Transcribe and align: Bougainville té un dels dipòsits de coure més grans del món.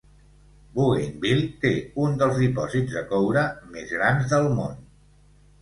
Bougainville 0.77 1.43
té 1.65 1.73
un 2.05 2.17
dels 2.21 2.39
dipòsits 2.45 2.97
de 3.01 3.05
coure 3.13 3.45
més 3.77 3.97
grans 3.99 4.27
del 4.35 4.51
món. 4.59 4.77